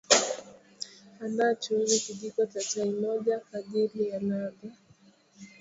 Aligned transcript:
andaa 1.23 1.55
Chumvi 1.61 1.99
Kijiko 2.03 2.41
cha 2.45 2.59
chai 2.61 2.89
moja 2.91 3.39
kaajili 3.39 4.07
ya 4.09 4.19
ladha 4.19 4.69